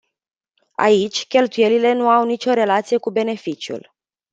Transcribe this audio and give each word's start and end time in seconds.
Aici, 0.75 1.27
cheltuielile 1.27 1.93
nu 1.93 2.09
au 2.09 2.25
nicio 2.25 2.53
relație 2.53 2.97
cu 2.97 3.11
beneficiul. 3.11 3.95